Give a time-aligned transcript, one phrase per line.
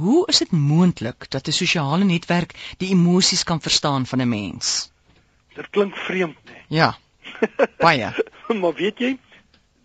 [0.00, 4.92] Hoe is dit moontlik dat 'n sosiale netwerk die emosies kan verstaan van 'n mens?
[5.54, 6.52] Dit klink vreemd, né?
[6.52, 6.62] Nee.
[6.78, 6.98] Ja.
[7.78, 8.08] Baie.
[8.60, 9.18] maar weet jy,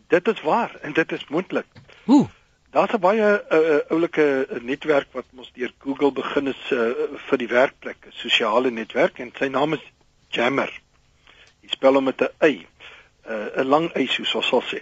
[0.08, 1.66] dit is waar en dit is moontlik.
[2.04, 2.28] Hoe?
[2.70, 6.92] Daar's 'n baie uh, uh, oulike netwerk wat mos deur Google begin is uh,
[7.28, 9.86] vir die werkplek, 'n sosiale netwerk en sy naam is
[10.30, 10.72] Jammer.
[11.62, 12.68] Jy spel hom met 'n y,
[13.28, 14.82] 'n uh, lang y soos ons sal sê.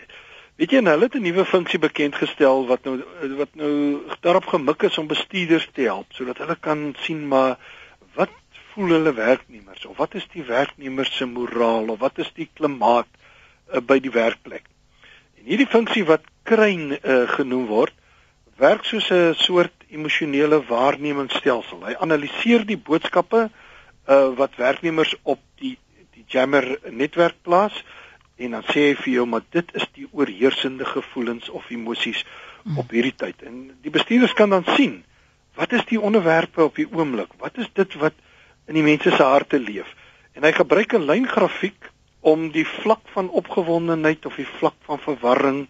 [0.61, 3.01] Weet jy, hulle het 'n nuwe funksie bekend gestel wat nou
[3.37, 7.57] wat nou daarop gemik is om bestuurders te help sodat hulle kan sien maar
[8.13, 8.29] wat
[8.73, 13.09] voel hulle werknemers of wat is die werknemers se moraal of wat is die klimaat
[13.73, 14.69] uh, by die werkplek.
[15.41, 17.93] En hierdie funksie wat kruin uh, genoem word,
[18.57, 21.81] werk soos 'n soort emosionele waarnemingsstelsel.
[21.85, 25.77] Hy analiseer die boodskappe uh, wat werknemers op die
[26.13, 27.83] die Jammer netwerk plaas
[28.43, 32.23] en dan sê hy vir jou maar dit is die oorheersende gevoelens of emosies
[32.63, 32.77] hmm.
[32.77, 33.41] op hierdie tyd.
[33.43, 35.03] En die bestuurders kan dan sien
[35.55, 37.33] wat is die onderwerpe op die oomblik?
[37.37, 38.15] Wat is dit wat
[38.67, 39.89] in die mense se harte leef?
[40.33, 41.91] En hy gebruik 'n lyngrafiek
[42.21, 45.67] om die vlak van opgewondenheid of die vlak van verwarring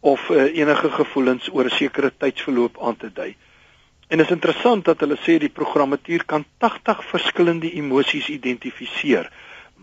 [0.00, 3.36] of uh, enige gevoelens oor 'n sekere tydsverloop aan te dui.
[4.08, 9.30] En dit is interessant dat hulle sê die programmatuur kan 80 verskillende emosies identifiseer.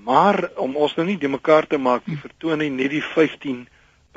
[0.03, 3.66] Maar om ons nou nie de mekaar te maak nie, vertoon hy net die 15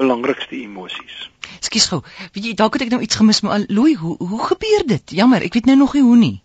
[0.00, 1.28] belangrikste emosies.
[1.56, 2.00] Ekskuus gou.
[2.34, 5.17] Weet jy, dalk het ek nou iets gemis, maar Louis, hoe hoe gebeur dit?
[5.19, 6.37] Jammer, ek weet nou nog nie hoe nie.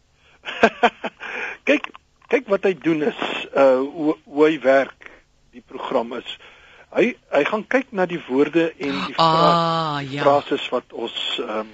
[1.69, 1.88] kyk,
[2.33, 3.22] kyk wat hy doen is
[3.53, 5.09] uh hoe hoe hy werk,
[5.55, 6.36] die program is.
[6.95, 10.23] Hy hy gaan kyk na die woorde en die ah, ja.
[10.23, 11.73] frases wat ons ehm um,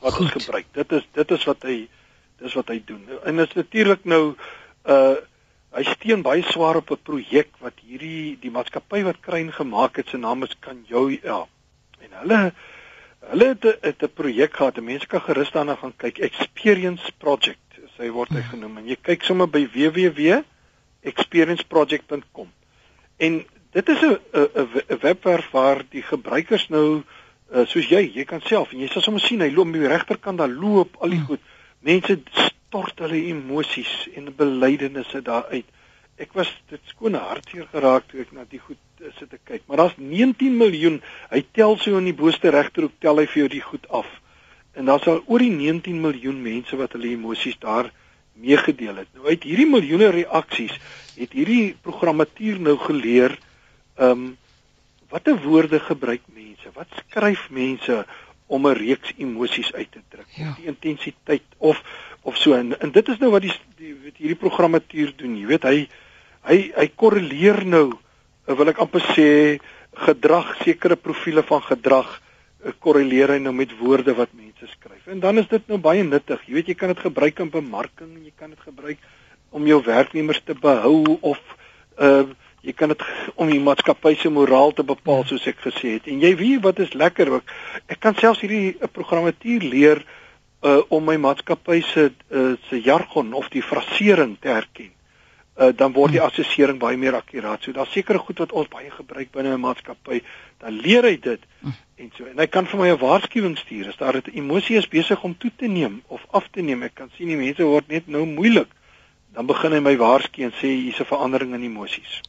[0.00, 0.26] wat Goed.
[0.26, 0.66] ons gebruik.
[0.76, 1.76] Dit is dit is wat hy
[2.42, 3.00] dis wat hy doen.
[3.24, 4.22] En dit is natuurlik nou
[4.84, 5.16] uh
[5.76, 10.08] hy steun baie swaar op 'n projek wat hierdie die maatskappy wat Kruin gemaak het,
[10.08, 11.46] se naam is Kan jou ja.
[12.00, 12.52] En hulle
[13.30, 14.80] hulle het 'n projek gehad.
[14.80, 16.18] Mense kan gerus daarna gaan kyk.
[16.18, 17.58] Experience Project,
[17.96, 18.78] sy word hy genoem.
[18.78, 22.52] En jy kyk sommer by www.experienceproject.com.
[23.16, 24.68] En dit is 'n 'n
[25.00, 27.02] webwerf waar die gebruikers nou
[27.52, 29.88] uh, soos jy, jy kan self en jy sal sommer sien hy loop aan die
[29.88, 31.26] regterkant daar loop al die hmm.
[31.26, 31.40] goed.
[31.86, 32.18] Mense
[32.66, 35.66] stort hulle emosies en belydenisse daaruit.
[36.18, 39.66] Ek was dit skone hartseer geraak toe ek na die goed uh, sit te kyk.
[39.66, 41.02] Maar daar's 19 miljoen.
[41.30, 44.08] Hy tel so in die booste regterhoek tel hy vir jou die goed af.
[44.76, 47.92] En daar's al oor die 19 miljoen mense wat hulle emosies daar
[48.36, 49.12] meegedeel het.
[49.16, 50.74] Nou uit hierdie miljoene reaksies
[51.16, 53.38] het hierdie programmatuur nou geleer
[53.96, 54.26] ehm um,
[55.08, 56.70] watter woorde gebruik mense?
[56.74, 58.04] Wat skryf mense
[58.46, 60.26] om 'n reeks emosies uit te druk?
[60.34, 60.54] Ja.
[60.58, 61.82] Die intensiteit of
[62.26, 62.54] of so.
[62.54, 65.76] En, en dit is nou wat die, die weet hierdie programmatuur doen jy weet hy
[66.46, 67.88] hy hy korreleer nou
[68.58, 69.28] wil ek amper sê
[70.06, 75.06] gedrag sekere profile van gedrag eh, korreleer hy nou met woorde wat mense skryf.
[75.10, 78.10] En dan is dit nou baie nuttig jy weet jy kan dit gebruik in bemarking
[78.10, 79.06] en jy kan dit gebruik
[79.54, 81.40] om jou werknemers te behou of
[82.02, 82.26] uh
[82.66, 83.02] jy kan dit
[83.38, 86.08] om die maatskappy se moraal te bepaal soos ek gesê het.
[86.10, 87.52] En jy weet wat is lekker ook
[87.86, 90.24] ek kan selfs hierdie eh, programmatuur leer uh
[90.88, 94.92] om my maatskappy se uh, se jargon of die frasering te herken.
[95.56, 96.28] Uh dan word die hmm.
[96.28, 97.62] assessering baie meer akkuraat.
[97.62, 100.22] So daar's sekere goed wat ons baie gebruik binne 'n maatskappy.
[100.60, 101.76] Dan leer hy dit hmm.
[101.96, 104.88] en so en hy kan vir my 'n waarskuwing stuur as daar 'n emosie is
[104.88, 106.82] besig om toe te neem of af te neem.
[106.82, 108.68] Ek kan sien die mense word net nou moeilik.
[109.32, 112.20] Dan begin hy my waarsku en sê hier's 'n verandering in emosies.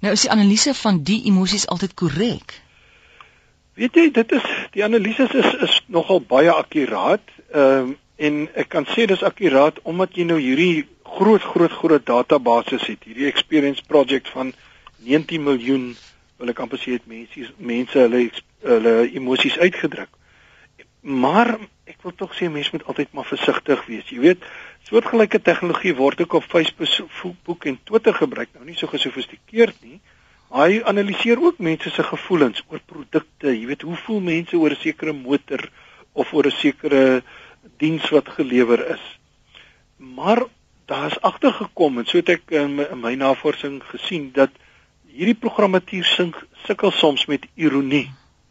[0.00, 2.66] Nou is die analise van die emosies altyd korrek?
[3.76, 7.35] Weet jy, dit is die analises is is nogal baie akkuraat.
[7.56, 12.04] Ehm um, en ek kan sê dis akkuraat omdat jy nou hierdie groot groot groot
[12.08, 14.54] database het, hierdie experience project van
[15.04, 15.90] 19 miljoen
[16.40, 18.22] wil ek amper sê het mense mense hulle
[18.66, 20.08] hulle emosies uitgedruk.
[21.00, 21.54] Maar
[21.86, 24.08] ek wil tog sê mense moet altyd maar versigtig wees.
[24.10, 24.44] Jy weet,
[24.88, 30.00] soortgelyke tegnologie word ook op Facebook en Twitter gebruik, nou nie so gesofistikeerd nie.
[30.56, 33.52] Hy analiseer ook mense se gevoelens oor produkte.
[33.52, 35.68] Jy weet, hoe voel mense oor 'n sekere motor
[36.12, 37.22] of oor 'n sekere
[37.76, 39.04] diens wat gelewer is.
[39.96, 40.42] Maar
[40.86, 44.50] daar's agtergekom en so het ek in my, in my navorsing gesien dat
[45.16, 46.32] hierdie programmatuur
[46.66, 48.10] sukkel soms met ironie.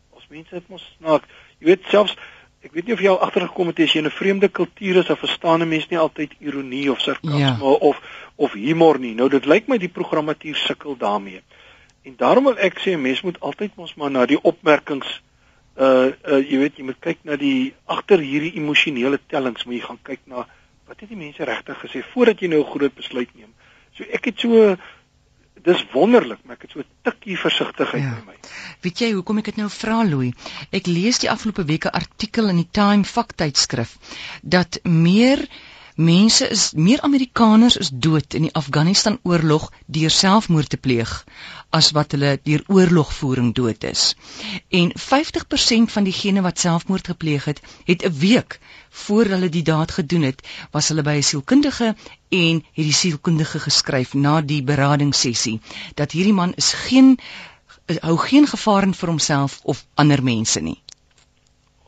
[0.09, 1.27] Ons mense het mos snaak.
[1.59, 2.15] Jy weet selfs
[2.65, 5.09] ek weet nie of jy al agtergekom het as jy in 'n vreemde kultuur is
[5.09, 7.57] of verstaan 'n mens nie altyd ironie of sarkasme ja.
[7.61, 8.01] of
[8.35, 9.13] of humor nie.
[9.13, 11.41] Nou dit lyk my die programmatuur sukkel daarmee.
[12.03, 15.21] En daarom wil ek sê 'n mens moet altyd mos maar na die opmerkings
[15.77, 19.81] uh uh jy weet jy moet kyk na die agter hierdie emosionele tellings, moet jy
[19.87, 20.45] gaan kyk na
[20.87, 23.53] wat het die mense regtig gesê voordat jy nou 'n groot besluit neem.
[23.97, 24.77] So ek het so
[25.65, 28.13] dis wonderlik, maar ek het so 'n tikkie versigtigheid Ja.
[28.19, 28.35] by my.
[28.81, 30.33] Weet jy hoekom ek dit nou vra Louis?
[30.71, 33.97] Ek lees die afgelope week 'n artikel in die Time faktydskrif
[34.43, 35.47] dat meer
[35.95, 41.11] mense is meer Amerikaners is dood in die Afghanistan oorlog deur selfmoord te pleeg
[41.69, 44.15] as wat hulle deur oorlogvoering dood is.
[44.69, 48.59] En 50% van diegene wat selfmoord gepleeg het, het 'n week
[48.89, 51.95] voor hulle die daad gedoen het, was hulle by 'n sielkundige
[52.29, 55.59] en het die sielkundige geskryf na die beradingssessie
[55.93, 57.19] dat hierdie man is geen
[58.01, 60.81] hou geen gevaar in vir homself of ander mense nie.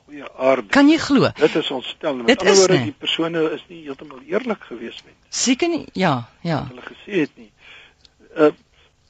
[0.07, 0.69] Goeie aarde.
[0.71, 1.27] Kan jy glo?
[1.35, 2.25] Dit is ontstellend.
[2.25, 5.83] Met ander woorde, die persone is nie heeltemal eerlik gewees met Seker nie.
[5.91, 6.61] Ja, ja.
[6.61, 7.51] wat hulle gesê het nie.
[8.37, 8.53] Uh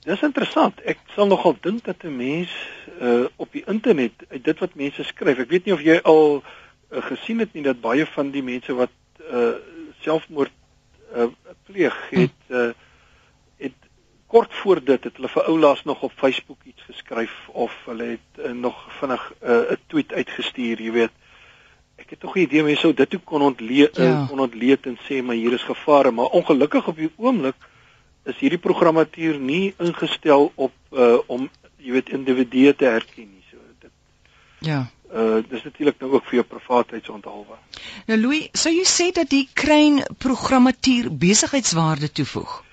[0.07, 0.79] dis interessant.
[0.87, 2.53] Ek sal nogal dink dat 'n mens
[2.97, 5.37] uh op die internet uit dit wat mense skryf.
[5.37, 8.73] Ek weet nie of jy al uh, gesien het nie dat baie van die mense
[8.73, 9.53] wat uh
[10.01, 10.55] selfmoord
[11.13, 11.29] uh
[11.69, 12.71] pleeg het uh
[13.57, 13.77] het
[14.27, 16.76] kort voor dit het hulle vir oulaas nog op Facebook iets
[17.07, 21.11] geskryf of hulle het uh, nog vinnig 'n uh, tweet uitgestuur, jy weet.
[21.95, 24.03] Ek het tog 'n idee mense sou dit ook kon ontleed Ja.
[24.03, 24.25] ja.
[24.29, 27.55] kon ontleed en sê maar hier is gevare, maar ongelukkig op die oomblik
[28.25, 33.43] is hierdie programmatuur nie ingestel op uh om jy weet individue te herken nie.
[33.51, 33.91] So dit
[34.59, 34.89] Ja.
[35.13, 37.55] uh dis natuurlik nou ook vir jou privaatheidsonthulwe.
[38.05, 42.63] Nou Louis, sou jy sê dat die Crane programmatuur besigheidswaarde toevoeg?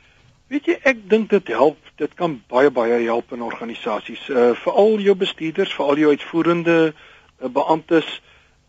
[0.46, 1.83] Weet jy, ek dink dit help.
[1.96, 4.29] Dit kan baie baie help in organisasies.
[4.29, 8.20] Uh veral jou bestuurders, veral jou uitvoerende uh, beamptes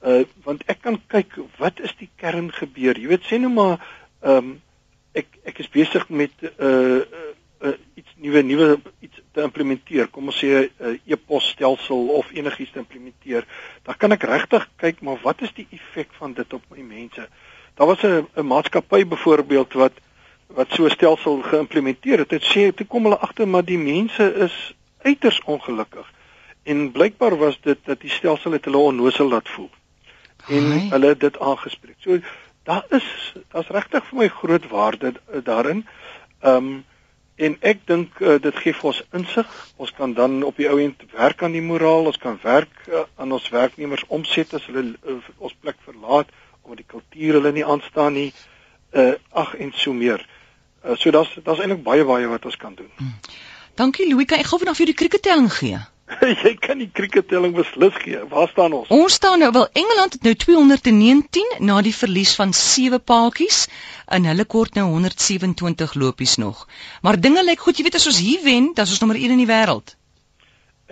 [0.06, 3.00] uh want ek kan kyk wat is die kern gebeur.
[3.00, 3.80] Jy weet sê nou maar
[4.22, 4.54] ehm um,
[5.16, 7.01] ek ek is besig met uh, uh,
[7.66, 8.69] uh iets nuwe nuwe
[9.00, 10.10] iets te implementeer.
[10.12, 13.48] Kom ons sê 'n uh, e-posstelsel of enigiets te implementeer.
[13.83, 17.30] Dan kan ek regtig kyk maar wat is die effek van dit op my mense?
[17.75, 19.94] Daar was 'n 'n maatskappy byvoorbeeld wat
[20.47, 22.30] wat so 'n stelsel geïmplementeer het.
[22.30, 26.13] Dit sê toe kom hulle agter maar die mense is uiters ongelukkig.
[26.63, 29.69] En blykbaar was dit dat die stelsel het hulle onnosel laat voel.
[30.47, 30.89] En Ai.
[30.89, 31.95] hulle het dit aangespreek.
[32.00, 32.19] So
[32.63, 35.13] daar is daar's regtig vir my groot waarde
[35.44, 35.88] daarin.
[36.42, 36.86] Ehm um,
[37.36, 39.48] en ek dink uh, dit gee vir ons insig.
[39.75, 43.03] Ons kan dan op die ou end werk aan die moraal, ons kan werk uh,
[43.19, 46.31] aan ons werknemers omset as hulle uh, ons plek verlaat
[46.62, 48.31] omdat die kultuur hulle nie aanstaan nie.
[48.95, 50.24] Uh ag en so meer.
[50.86, 52.92] Uh, so daar's daar's eintlik baie baie wat ons kan doen.
[53.76, 55.80] Dankie Louis, kan ek gou vinnig vir die kriketelling gee?
[56.46, 58.22] Jy kan die kriketelling beslis gee.
[58.30, 58.92] Waar staan ons?
[58.94, 63.66] Ons staan nou wel Engeland het nou 219 na die verlies van 7 paaltjies
[64.06, 66.68] en hulle kort nou 127 lopies nog.
[67.02, 69.34] Maar dinge lyk goed, jy weet as ons hier wen, dan is ons nommer 1
[69.34, 69.96] in die wêreld.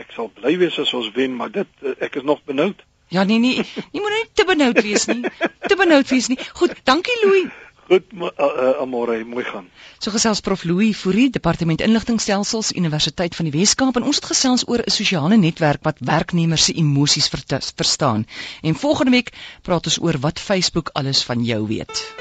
[0.02, 2.82] Ek sal bly wees as ons wen, maar dit uh, ek is nog benoud.
[3.14, 3.62] Ja nee nee,
[3.94, 5.22] jy moet nie te benoud wees nie.
[5.70, 6.40] Te benoud wees nie.
[6.58, 7.52] Goed, dankie Louis.
[7.94, 9.68] Goed, uh, uh, amore, mooi gaan.
[10.02, 14.66] So gesels prof Louis Fourie, Departement Inligtingstelsels, Universiteit van die Wes-Kaap en ons het gesels
[14.68, 18.26] oor 'n sosiale netwerk wat werknemers se emosies verstaan.
[18.62, 19.30] En volgende week
[19.62, 22.14] praat ons oor wat Facebook alles van jou weet.